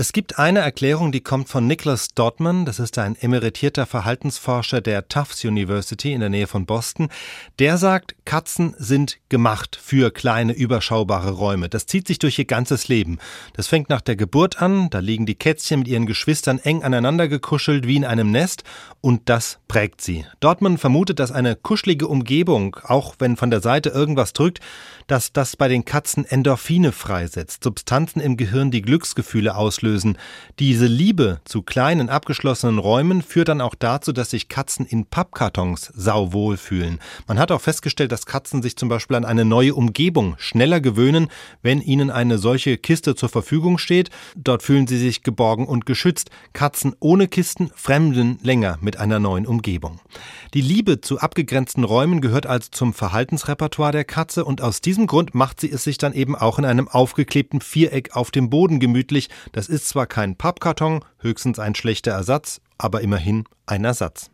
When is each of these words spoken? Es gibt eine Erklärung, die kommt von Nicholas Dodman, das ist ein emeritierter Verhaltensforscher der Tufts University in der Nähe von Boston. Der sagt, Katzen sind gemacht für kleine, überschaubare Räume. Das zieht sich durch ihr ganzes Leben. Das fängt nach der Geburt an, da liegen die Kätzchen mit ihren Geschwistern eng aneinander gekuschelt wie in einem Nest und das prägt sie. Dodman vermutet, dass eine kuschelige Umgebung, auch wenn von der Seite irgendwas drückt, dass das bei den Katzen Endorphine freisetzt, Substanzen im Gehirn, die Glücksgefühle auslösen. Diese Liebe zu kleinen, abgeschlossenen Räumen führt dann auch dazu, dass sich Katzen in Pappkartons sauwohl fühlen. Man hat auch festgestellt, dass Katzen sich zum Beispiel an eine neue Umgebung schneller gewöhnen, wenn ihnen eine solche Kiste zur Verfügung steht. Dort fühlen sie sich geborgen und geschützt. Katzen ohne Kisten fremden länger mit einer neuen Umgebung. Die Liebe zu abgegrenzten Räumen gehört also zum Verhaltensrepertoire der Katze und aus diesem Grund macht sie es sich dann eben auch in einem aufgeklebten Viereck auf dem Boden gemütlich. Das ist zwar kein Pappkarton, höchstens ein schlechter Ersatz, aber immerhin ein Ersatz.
Es 0.00 0.14
gibt 0.14 0.38
eine 0.38 0.60
Erklärung, 0.60 1.12
die 1.12 1.20
kommt 1.20 1.50
von 1.50 1.66
Nicholas 1.66 2.14
Dodman, 2.14 2.64
das 2.64 2.78
ist 2.78 2.96
ein 2.96 3.16
emeritierter 3.20 3.84
Verhaltensforscher 3.84 4.80
der 4.80 5.08
Tufts 5.08 5.44
University 5.44 6.14
in 6.14 6.20
der 6.20 6.30
Nähe 6.30 6.46
von 6.46 6.64
Boston. 6.64 7.10
Der 7.58 7.76
sagt, 7.76 8.14
Katzen 8.24 8.74
sind 8.78 9.18
gemacht 9.28 9.78
für 9.78 10.10
kleine, 10.10 10.54
überschaubare 10.54 11.32
Räume. 11.32 11.68
Das 11.68 11.84
zieht 11.84 12.06
sich 12.06 12.18
durch 12.18 12.38
ihr 12.38 12.46
ganzes 12.46 12.88
Leben. 12.88 13.18
Das 13.52 13.66
fängt 13.66 13.90
nach 13.90 14.00
der 14.00 14.16
Geburt 14.16 14.62
an, 14.62 14.88
da 14.88 15.00
liegen 15.00 15.26
die 15.26 15.34
Kätzchen 15.34 15.80
mit 15.80 15.88
ihren 15.88 16.06
Geschwistern 16.06 16.60
eng 16.60 16.82
aneinander 16.82 17.28
gekuschelt 17.28 17.86
wie 17.86 17.96
in 17.96 18.06
einem 18.06 18.30
Nest 18.30 18.64
und 19.02 19.28
das 19.28 19.58
prägt 19.68 20.00
sie. 20.00 20.24
Dodman 20.40 20.78
vermutet, 20.78 21.18
dass 21.18 21.30
eine 21.30 21.56
kuschelige 21.56 22.08
Umgebung, 22.08 22.74
auch 22.84 23.16
wenn 23.18 23.36
von 23.36 23.50
der 23.50 23.60
Seite 23.60 23.90
irgendwas 23.90 24.32
drückt, 24.32 24.60
dass 25.08 25.32
das 25.34 25.56
bei 25.56 25.68
den 25.68 25.84
Katzen 25.84 26.24
Endorphine 26.24 26.92
freisetzt, 26.92 27.64
Substanzen 27.64 28.20
im 28.20 28.38
Gehirn, 28.38 28.70
die 28.70 28.80
Glücksgefühle 28.80 29.56
auslösen. 29.56 29.89
Diese 30.58 30.86
Liebe 30.86 31.40
zu 31.44 31.62
kleinen, 31.62 32.08
abgeschlossenen 32.08 32.78
Räumen 32.78 33.22
führt 33.22 33.48
dann 33.48 33.60
auch 33.60 33.74
dazu, 33.74 34.12
dass 34.12 34.30
sich 34.30 34.48
Katzen 34.48 34.86
in 34.86 35.06
Pappkartons 35.06 35.92
sauwohl 35.94 36.56
fühlen. 36.56 36.98
Man 37.26 37.38
hat 37.38 37.50
auch 37.52 37.60
festgestellt, 37.60 38.12
dass 38.12 38.26
Katzen 38.26 38.62
sich 38.62 38.76
zum 38.76 38.88
Beispiel 38.88 39.16
an 39.16 39.24
eine 39.24 39.44
neue 39.44 39.74
Umgebung 39.74 40.34
schneller 40.38 40.80
gewöhnen, 40.80 41.28
wenn 41.62 41.80
ihnen 41.80 42.10
eine 42.10 42.38
solche 42.38 42.78
Kiste 42.78 43.14
zur 43.14 43.28
Verfügung 43.28 43.78
steht. 43.78 44.10
Dort 44.36 44.62
fühlen 44.62 44.86
sie 44.86 44.98
sich 44.98 45.22
geborgen 45.22 45.66
und 45.66 45.86
geschützt. 45.86 46.30
Katzen 46.52 46.94
ohne 47.00 47.28
Kisten 47.28 47.70
fremden 47.74 48.38
länger 48.42 48.78
mit 48.80 48.98
einer 48.98 49.18
neuen 49.18 49.46
Umgebung. 49.46 50.00
Die 50.54 50.60
Liebe 50.60 51.00
zu 51.00 51.18
abgegrenzten 51.18 51.84
Räumen 51.84 52.20
gehört 52.20 52.46
also 52.46 52.68
zum 52.70 52.92
Verhaltensrepertoire 52.92 53.92
der 53.92 54.04
Katze 54.04 54.44
und 54.44 54.60
aus 54.60 54.80
diesem 54.80 55.06
Grund 55.06 55.34
macht 55.34 55.60
sie 55.60 55.70
es 55.70 55.84
sich 55.84 55.98
dann 55.98 56.12
eben 56.12 56.36
auch 56.36 56.58
in 56.58 56.64
einem 56.64 56.88
aufgeklebten 56.88 57.60
Viereck 57.60 58.16
auf 58.16 58.30
dem 58.30 58.50
Boden 58.50 58.80
gemütlich. 58.80 59.28
Das 59.52 59.68
ist 59.80 59.88
zwar 59.88 60.06
kein 60.06 60.36
Pappkarton, 60.36 61.02
höchstens 61.20 61.58
ein 61.58 61.74
schlechter 61.74 62.12
Ersatz, 62.12 62.60
aber 62.76 63.00
immerhin 63.00 63.44
ein 63.64 63.84
Ersatz. 63.86 64.28